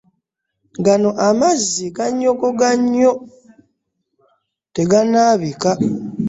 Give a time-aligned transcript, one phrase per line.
[0.85, 3.11] Gano amazzi ganyogoga nnyo
[4.75, 5.71] teganaabika.